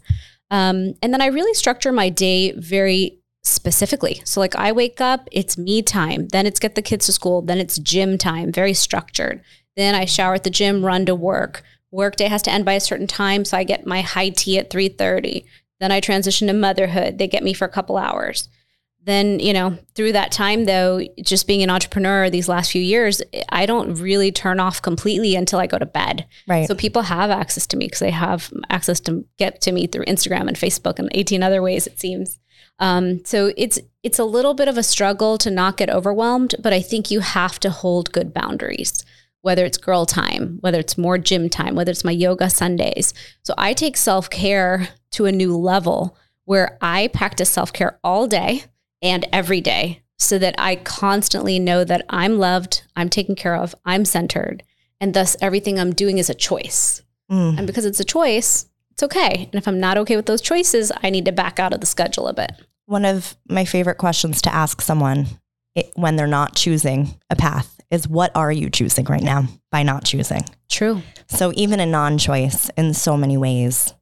[0.51, 4.21] Um, and then I really structure my day very specifically.
[4.25, 7.41] So like I wake up, it's me time, then it's get the kids to school,
[7.41, 9.41] then it's gym time, very structured.
[9.77, 11.63] Then I shower at the gym, run to work.
[11.91, 14.57] Work day has to end by a certain time, so I get my high tea
[14.57, 15.45] at 3:30.
[15.79, 17.17] Then I transition to motherhood.
[17.17, 18.49] They get me for a couple hours.
[19.05, 23.21] Then, you know, through that time though, just being an entrepreneur these last few years,
[23.49, 26.25] I don't really turn off completely until I go to bed.
[26.47, 26.67] Right.
[26.67, 30.05] So people have access to me because they have access to get to me through
[30.05, 32.39] Instagram and Facebook and 18 other ways it seems.
[32.79, 36.73] Um, so it's it's a little bit of a struggle to not get overwhelmed, but
[36.73, 39.05] I think you have to hold good boundaries.
[39.41, 43.13] Whether it's girl time, whether it's more gym time, whether it's my yoga Sundays.
[43.43, 48.27] So I take self care to a new level where I practice self care all
[48.27, 48.63] day
[49.05, 53.75] and every day so that I constantly know that I'm loved, I'm taken care of,
[53.85, 54.63] I'm centered,
[54.99, 57.03] and thus everything I'm doing is a choice.
[57.31, 57.59] Mm.
[57.59, 59.49] And because it's a choice, it's okay.
[59.51, 61.85] And if I'm not okay with those choices, I need to back out of the
[61.85, 62.51] schedule a bit.
[62.85, 65.27] One of my favorite questions to ask someone
[65.75, 69.83] it, when they're not choosing a path is what are you choosing right now by
[69.83, 70.43] not choosing?
[70.69, 71.01] True.
[71.27, 73.93] So even a non choice in so many ways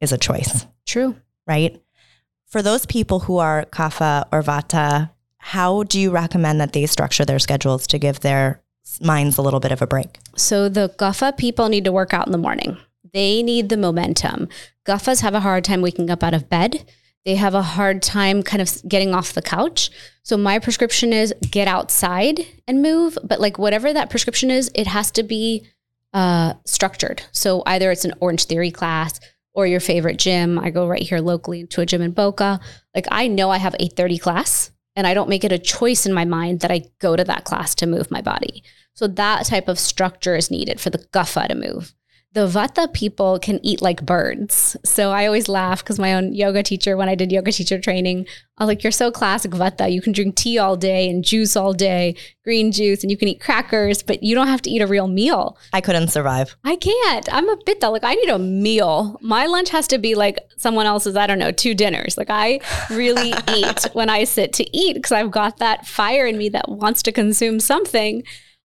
[0.00, 0.66] is a choice.
[0.86, 1.16] True.
[1.46, 1.82] Right?
[2.52, 7.24] For those people who are kapha or vata, how do you recommend that they structure
[7.24, 8.60] their schedules to give their
[9.00, 10.18] minds a little bit of a break?
[10.36, 12.76] So the kapha people need to work out in the morning.
[13.14, 14.50] They need the momentum.
[14.84, 16.84] Kaphas have a hard time waking up out of bed.
[17.24, 19.90] They have a hard time kind of getting off the couch.
[20.22, 23.16] So my prescription is get outside and move.
[23.24, 25.66] But like whatever that prescription is, it has to be
[26.12, 27.22] uh, structured.
[27.32, 29.20] So either it's an Orange Theory class
[29.54, 30.58] or your favorite gym.
[30.58, 32.60] I go right here locally to a gym in Boca.
[32.94, 36.12] Like I know I have 8:30 class and I don't make it a choice in
[36.12, 38.62] my mind that I go to that class to move my body.
[38.94, 41.94] So that type of structure is needed for the kapha to move
[42.34, 44.76] the Vata people can eat like birds.
[44.84, 48.26] So I always laugh because my own yoga teacher, when I did yoga teacher training,
[48.56, 49.92] I was like, You're so classic Vata.
[49.92, 53.28] You can drink tea all day and juice all day, green juice, and you can
[53.28, 55.58] eat crackers, but you don't have to eat a real meal.
[55.74, 56.56] I couldn't survive.
[56.64, 57.32] I can't.
[57.32, 57.92] I'm a pitta though.
[57.92, 59.18] Like, I need a meal.
[59.20, 62.16] My lunch has to be like someone else's, I don't know, two dinners.
[62.16, 66.38] Like, I really eat when I sit to eat because I've got that fire in
[66.38, 68.22] me that wants to consume something.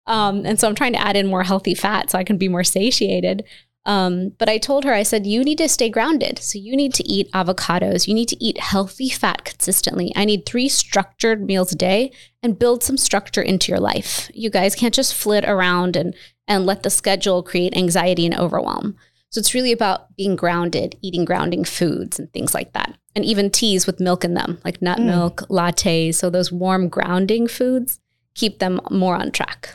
[0.08, 2.48] Um, and so I'm trying to add in more healthy fat so I can be
[2.48, 3.44] more satiated.
[3.84, 6.38] Um, but I told her, I said, you need to stay grounded.
[6.40, 8.06] So you need to eat avocados.
[8.06, 10.12] You need to eat healthy fat consistently.
[10.16, 14.30] I need three structured meals a day and build some structure into your life.
[14.34, 16.14] You guys can't just flit around and,
[16.46, 18.96] and let the schedule create anxiety and overwhelm.
[19.30, 22.96] So it's really about being grounded, eating grounding foods and things like that.
[23.14, 25.06] And even teas with milk in them, like nut mm.
[25.06, 26.14] milk, lattes.
[26.14, 28.00] So those warm grounding foods
[28.34, 29.74] keep them more on track.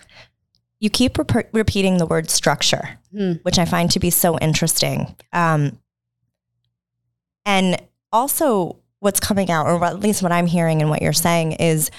[0.84, 3.42] You keep re- repeating the word structure, mm.
[3.46, 5.16] which I find to be so interesting.
[5.32, 5.80] Um,
[7.46, 11.54] and also, what's coming out, or at least what I'm hearing and what you're saying,
[11.54, 11.90] is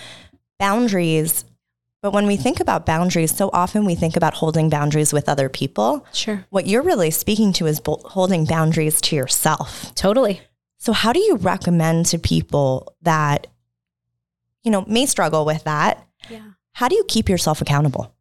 [0.59, 1.47] boundaries.
[2.03, 5.49] But when we think about boundaries, so often we think about holding boundaries with other
[5.49, 6.07] people.
[6.12, 6.44] Sure.
[6.51, 9.94] What you're really speaking to is bo- holding boundaries to yourself.
[9.94, 10.42] Totally.
[10.77, 13.47] So, how do you recommend to people that,
[14.62, 16.07] you know, may struggle with that?
[16.29, 16.51] Yeah.
[16.73, 18.13] How do you keep yourself accountable?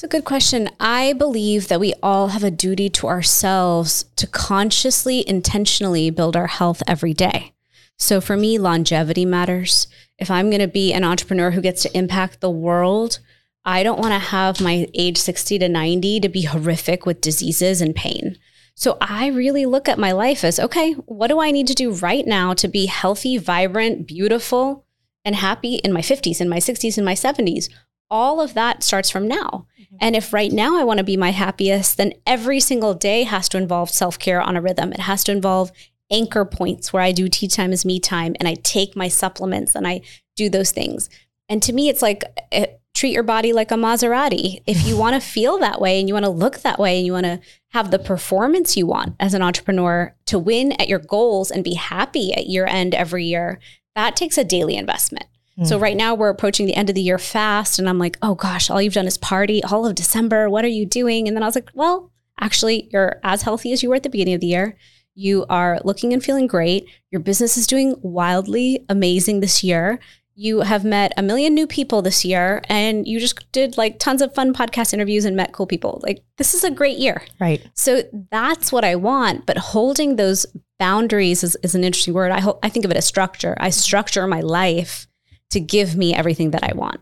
[0.00, 0.70] It's a good question.
[0.80, 6.46] I believe that we all have a duty to ourselves to consciously, intentionally build our
[6.46, 7.52] health every day.
[7.98, 9.88] So for me, longevity matters.
[10.18, 13.18] If I'm going to be an entrepreneur who gets to impact the world,
[13.66, 17.82] I don't want to have my age 60 to 90 to be horrific with diseases
[17.82, 18.38] and pain.
[18.74, 21.92] So I really look at my life as okay, what do I need to do
[21.92, 24.86] right now to be healthy, vibrant, beautiful,
[25.26, 27.68] and happy in my 50s, in my 60s, in my 70s?
[28.10, 29.66] All of that starts from now.
[29.80, 29.96] Mm-hmm.
[30.00, 33.48] And if right now I want to be my happiest, then every single day has
[33.50, 34.92] to involve self care on a rhythm.
[34.92, 35.70] It has to involve
[36.10, 39.74] anchor points where I do tea time is me time and I take my supplements
[39.74, 40.00] and I
[40.36, 41.08] do those things.
[41.48, 44.62] And to me, it's like it, eh, treat your body like a Maserati.
[44.66, 47.06] If you want to feel that way and you want to look that way and
[47.06, 50.98] you want to have the performance you want as an entrepreneur to win at your
[50.98, 53.60] goals and be happy at year end every year,
[53.94, 55.26] that takes a daily investment.
[55.64, 55.82] So mm.
[55.82, 58.70] right now we're approaching the end of the year fast and I'm like, "Oh gosh,
[58.70, 60.48] all you've done is party all of December.
[60.48, 63.82] What are you doing?" And then I was like, "Well, actually, you're as healthy as
[63.82, 64.76] you were at the beginning of the year.
[65.14, 66.86] You are looking and feeling great.
[67.10, 69.98] Your business is doing wildly amazing this year.
[70.34, 74.22] You have met a million new people this year and you just did like tons
[74.22, 76.00] of fun podcast interviews and met cool people.
[76.02, 77.22] Like this is a great year.
[77.38, 77.66] Right.
[77.74, 80.46] So that's what I want, but holding those
[80.78, 82.32] boundaries is, is an interesting word.
[82.32, 83.54] I ho- I think of it as structure.
[83.58, 85.06] I structure my life
[85.50, 87.00] to give me everything that I want.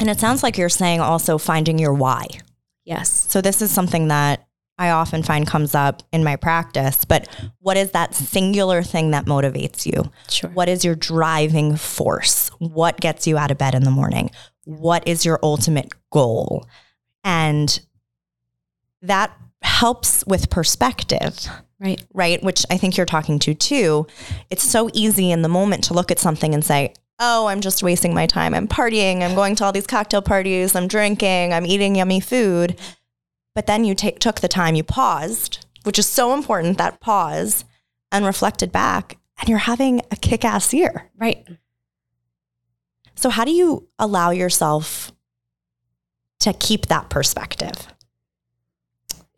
[0.00, 2.26] And it sounds like you're saying also finding your why.
[2.84, 3.26] Yes.
[3.28, 4.46] So this is something that
[4.78, 9.26] I often find comes up in my practice, but what is that singular thing that
[9.26, 10.12] motivates you?
[10.28, 10.50] Sure.
[10.50, 12.50] What is your driving force?
[12.58, 14.30] What gets you out of bed in the morning?
[14.64, 16.64] What is your ultimate goal?
[17.24, 17.80] And
[19.02, 21.48] that helps with perspective.
[21.80, 22.04] Right.
[22.14, 22.42] Right.
[22.42, 24.06] Which I think you're talking to too.
[24.48, 27.82] It's so easy in the moment to look at something and say, oh, I'm just
[27.82, 28.54] wasting my time.
[28.54, 29.22] I'm partying.
[29.22, 30.74] I'm going to all these cocktail parties.
[30.74, 31.52] I'm drinking.
[31.52, 32.78] I'm eating yummy food.
[33.54, 37.64] But then you take, took the time, you paused, which is so important that pause
[38.12, 41.10] and reflected back, and you're having a kick ass year.
[41.18, 41.46] Right.
[43.16, 45.10] So, how do you allow yourself
[46.40, 47.88] to keep that perspective?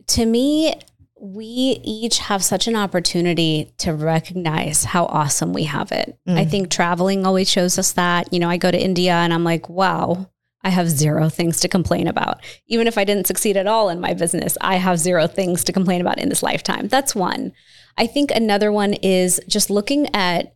[0.09, 0.75] To me,
[1.23, 6.19] we each have such an opportunity to recognize how awesome we have it.
[6.27, 6.39] Mm.
[6.39, 8.33] I think traveling always shows us that.
[8.33, 10.31] You know, I go to India and I'm like, wow,
[10.65, 12.39] I have zero things to complain about.
[12.69, 15.73] Even if I didn't succeed at all in my business, I have zero things to
[15.73, 16.89] complain about in this lifetime.
[16.89, 17.53] That's one.
[17.99, 20.55] I think another one is just looking at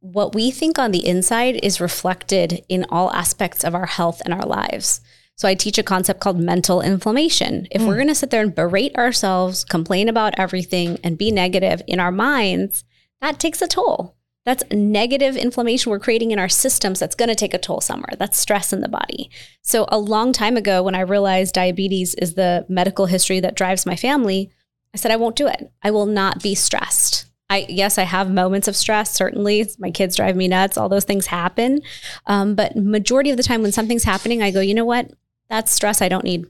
[0.00, 4.34] what we think on the inside is reflected in all aspects of our health and
[4.34, 5.00] our lives.
[5.42, 7.66] So I teach a concept called mental inflammation.
[7.72, 7.88] If mm.
[7.88, 11.98] we're going to sit there and berate ourselves, complain about everything, and be negative in
[11.98, 12.84] our minds,
[13.20, 14.14] that takes a toll.
[14.44, 18.14] That's negative inflammation we're creating in our systems that's going to take a toll somewhere.
[18.20, 19.30] That's stress in the body.
[19.62, 23.84] So, a long time ago, when I realized diabetes is the medical history that drives
[23.84, 24.52] my family,
[24.94, 25.72] I said, I won't do it.
[25.82, 27.26] I will not be stressed.
[27.50, 29.10] I, yes, I have moments of stress.
[29.10, 30.78] Certainly, my kids drive me nuts.
[30.78, 31.80] All those things happen,
[32.28, 35.10] um, but majority of the time, when something's happening, I go, you know what?
[35.52, 36.46] That's stress I don't need.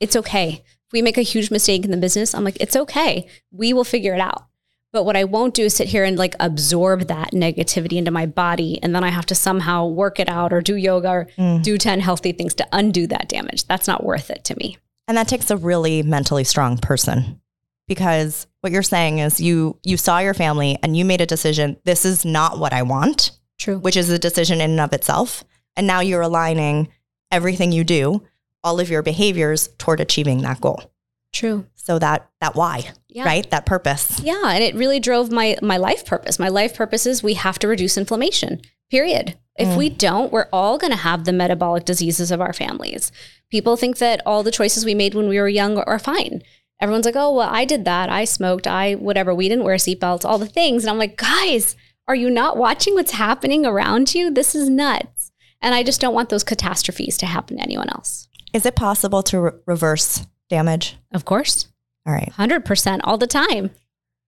[0.00, 0.64] It's okay.
[0.86, 3.28] If we make a huge mistake in the business, I'm like, it's okay.
[3.52, 4.46] We will figure it out.
[4.94, 8.24] But what I won't do is sit here and like absorb that negativity into my
[8.24, 8.78] body.
[8.82, 11.62] And then I have to somehow work it out or do yoga or Mm.
[11.62, 13.66] do 10 healthy things to undo that damage.
[13.66, 14.78] That's not worth it to me.
[15.06, 17.42] And that takes a really mentally strong person
[17.88, 21.76] because what you're saying is you you saw your family and you made a decision
[21.84, 23.78] this is not what I want, True.
[23.78, 25.44] which is a decision in and of itself.
[25.76, 26.88] And now you're aligning
[27.30, 28.22] everything you do,
[28.62, 30.90] all of your behaviors toward achieving that goal.
[31.32, 31.66] True.
[31.74, 33.24] So that that why, Yeah.
[33.24, 33.48] right?
[33.50, 34.20] That purpose.
[34.22, 36.38] Yeah, and it really drove my my life purpose.
[36.38, 38.60] My life purpose is we have to reduce inflammation.
[38.90, 39.36] Period.
[39.56, 39.76] If Mm.
[39.76, 43.12] we don't, we're all going to have the metabolic diseases of our families.
[43.50, 46.42] People think that all the choices we made when we were young are fine.
[46.80, 48.08] Everyone's like, "Oh, well, I did that.
[48.08, 48.66] I smoked.
[48.66, 49.34] I whatever.
[49.34, 50.24] We didn't wear seatbelts.
[50.24, 51.76] All the things." And I'm like, "Guys,
[52.08, 54.30] are you not watching what's happening around you?
[54.30, 55.29] This is nuts."
[55.62, 58.28] And I just don't want those catastrophes to happen to anyone else.
[58.52, 60.96] Is it possible to re- reverse damage?
[61.12, 61.68] Of course,
[62.06, 62.32] All right.
[62.36, 63.70] 100% all the time.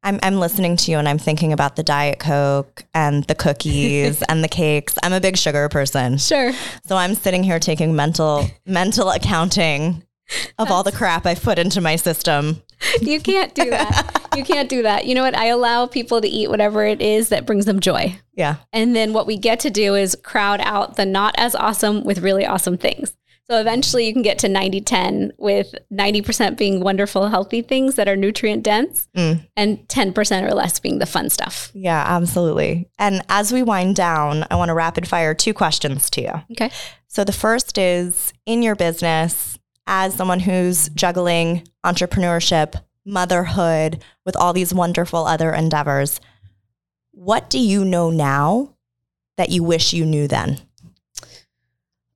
[0.05, 4.21] I'm I'm listening to you and I'm thinking about the diet coke and the cookies
[4.29, 4.97] and the cakes.
[5.03, 6.19] I'm a big sugar person.
[6.19, 6.53] Sure.
[6.87, 10.03] So I'm sitting here taking mental mental accounting
[10.59, 12.63] of all the crap I've put into my system.
[13.01, 14.29] you can't do that.
[14.37, 15.07] You can't do that.
[15.07, 15.37] You know what?
[15.37, 18.17] I allow people to eat whatever it is that brings them joy.
[18.35, 18.57] Yeah.
[18.73, 22.19] And then what we get to do is crowd out the not as awesome with
[22.19, 23.15] really awesome things.
[23.51, 28.09] So eventually you can get to 90 10 with 90% being wonderful, healthy things that
[28.09, 29.47] are nutrient dense Mm.
[29.57, 31.71] and 10% or less being the fun stuff.
[31.75, 32.89] Yeah, absolutely.
[32.99, 36.33] And as we wind down, I want to rapid fire two questions to you.
[36.53, 36.71] Okay.
[37.09, 44.53] So the first is in your business, as someone who's juggling entrepreneurship, motherhood with all
[44.53, 46.21] these wonderful other endeavors,
[47.11, 48.75] what do you know now
[49.37, 50.61] that you wish you knew then?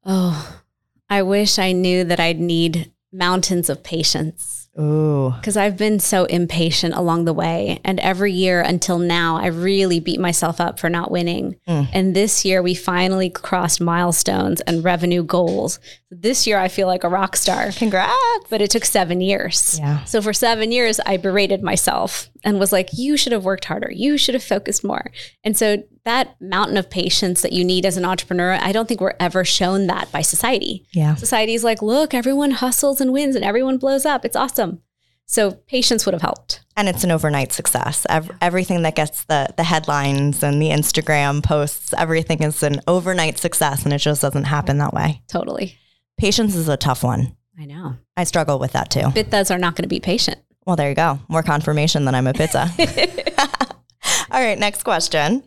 [0.05, 0.61] Oh,
[1.09, 4.67] I wish I knew that I'd need mountains of patience.
[4.79, 5.33] Ooh.
[5.39, 7.81] because I've been so impatient along the way.
[7.85, 11.57] And every year until now, I really beat myself up for not winning.
[11.67, 11.89] Mm.
[11.93, 15.79] And this year, we finally crossed milestones and revenue goals.
[16.19, 18.13] This year, I feel like a rock star, Congrats.
[18.49, 19.79] but it took seven years.
[19.79, 20.03] Yeah.
[20.05, 23.91] So for seven years, I berated myself and was like, you should have worked harder.
[23.93, 25.11] You should have focused more.
[25.45, 29.01] And so that mountain of patience that you need as an entrepreneur, I don't think
[29.01, 30.87] we're ever shown that by society.
[30.93, 31.17] Yeah.
[31.17, 34.25] Society's like, look, everyone hustles and wins and everyone blows up.
[34.25, 34.81] It's awesome.
[35.29, 36.65] So patience would have helped.
[36.77, 38.07] And it's an overnight success.
[38.09, 43.37] Ev- everything that gets the the headlines and the Instagram posts, everything is an overnight
[43.39, 45.23] success and it just doesn't happen that way.
[45.27, 45.77] Totally.
[46.19, 47.37] Patience is a tough one.
[47.59, 47.97] I know.
[48.17, 49.01] I struggle with that too.
[49.01, 50.39] Pittas are not going to be patient.
[50.67, 51.21] Well, there you go.
[51.29, 52.71] More confirmation that I'm a pitta.
[54.31, 55.45] All right, next question.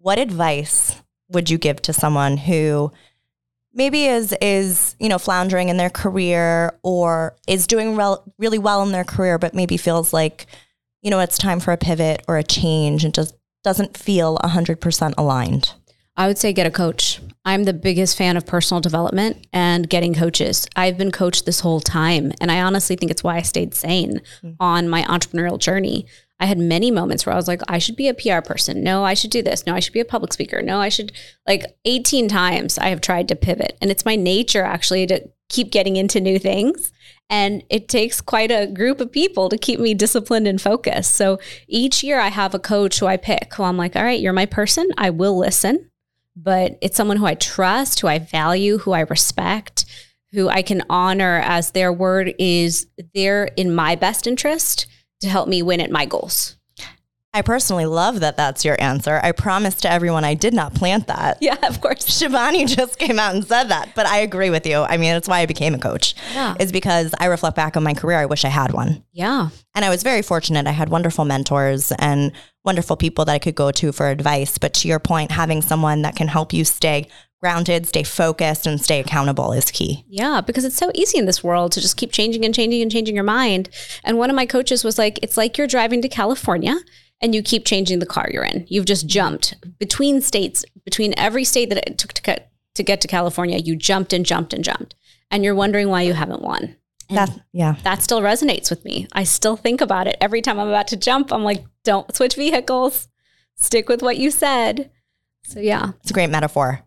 [0.00, 2.92] What advice would you give to someone who
[3.72, 7.96] maybe is is, you know, floundering in their career or is doing
[8.38, 10.46] really well in their career but maybe feels like,
[11.02, 15.14] you know, it's time for a pivot or a change and just doesn't feel 100%
[15.16, 15.72] aligned?
[16.16, 17.20] I would say get a coach.
[17.44, 20.66] I'm the biggest fan of personal development and getting coaches.
[20.76, 22.32] I've been coached this whole time.
[22.40, 24.56] And I honestly think it's why I stayed sane mm.
[24.60, 26.06] on my entrepreneurial journey.
[26.40, 28.82] I had many moments where I was like, I should be a PR person.
[28.82, 29.66] No, I should do this.
[29.66, 30.62] No, I should be a public speaker.
[30.62, 31.12] No, I should
[31.46, 33.76] like 18 times I have tried to pivot.
[33.80, 36.92] And it's my nature actually to keep getting into new things.
[37.28, 41.12] And it takes quite a group of people to keep me disciplined and focused.
[41.12, 44.20] So each year I have a coach who I pick who I'm like, all right,
[44.20, 44.88] you're my person.
[44.96, 45.90] I will listen
[46.36, 49.84] but it's someone who I trust, who I value, who I respect,
[50.32, 54.86] who I can honor as their word is there in my best interest
[55.20, 56.56] to help me win at my goals.
[57.34, 59.18] I personally love that that's your answer.
[59.20, 61.38] I promise to everyone I did not plant that.
[61.40, 62.04] Yeah, of course.
[62.22, 64.78] Shivani just came out and said that, but I agree with you.
[64.78, 66.14] I mean, that's why I became a coach.
[66.32, 66.54] Yeah.
[66.60, 68.18] Is because I reflect back on my career.
[68.18, 69.02] I wish I had one.
[69.12, 69.48] Yeah.
[69.74, 70.68] And I was very fortunate.
[70.68, 72.30] I had wonderful mentors and
[72.64, 74.56] wonderful people that I could go to for advice.
[74.56, 77.08] But to your point, having someone that can help you stay
[77.40, 80.02] grounded, stay focused, and stay accountable is key.
[80.08, 82.90] Yeah, because it's so easy in this world to just keep changing and changing and
[82.90, 83.68] changing your mind.
[84.02, 86.76] And one of my coaches was like, it's like you're driving to California
[87.20, 88.66] and you keep changing the car you're in.
[88.68, 93.00] You've just jumped between states, between every state that it took to get to, get
[93.00, 94.94] to California, you jumped and jumped and jumped.
[95.30, 96.76] And you're wondering why you haven't won.
[97.10, 97.76] That, yeah.
[97.84, 99.06] that still resonates with me.
[99.12, 101.32] I still think about it every time I'm about to jump.
[101.32, 103.08] I'm like, don't switch vehicles.
[103.56, 104.90] Stick with what you said.
[105.44, 105.92] So yeah.
[106.00, 106.82] It's a great metaphor.